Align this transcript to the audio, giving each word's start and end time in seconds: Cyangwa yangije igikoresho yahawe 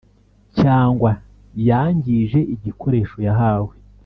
Cyangwa 0.59 1.11
yangije 1.67 2.39
igikoresho 2.55 3.17
yahawe 3.27 3.73